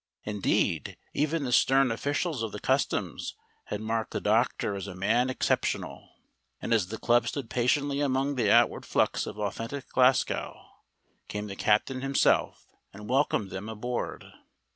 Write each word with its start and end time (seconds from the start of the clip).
Indeed, 0.23 0.97
even 1.13 1.43
the 1.43 1.51
stern 1.51 1.91
officials 1.91 2.41
of 2.41 2.51
the 2.51 2.59
customs 2.59 3.35
had 3.65 3.81
marked 3.81 4.09
the 4.13 4.19
doctor 4.19 4.73
as 4.73 4.87
a 4.87 4.95
man 4.95 5.29
exceptional. 5.29 6.09
And 6.59 6.73
as 6.73 6.87
the 6.87 6.97
club 6.97 7.27
stood 7.27 7.51
patiently 7.51 7.99
among 8.01 8.33
the 8.33 8.49
outward 8.51 8.83
flux 8.83 9.27
of 9.27 9.37
authentic 9.37 9.89
Glasgow, 9.89 10.59
came 11.27 11.45
the 11.45 11.55
captain 11.55 12.01
himself 12.01 12.65
and 12.91 13.11
welcomed 13.11 13.51
them 13.51 13.69
aboard. 13.69 14.25